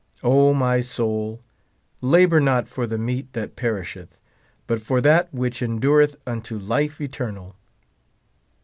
[0.23, 1.39] O my soul,
[2.01, 4.19] labor not for the meat that per isheth.
[4.65, 7.55] but for that which endureth unto life eternal.